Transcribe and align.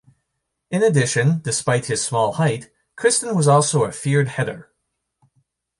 In 0.71 0.81
addition, 0.81 1.41
despite 1.43 1.85
his 1.85 2.03
small 2.03 2.33
height, 2.33 2.71
Kirsten 2.95 3.35
was 3.35 3.47
also 3.47 3.83
a 3.83 3.91
feared 3.91 4.29
header. 4.29 4.71